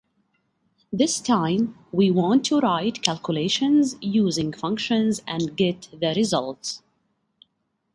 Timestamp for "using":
4.01-4.51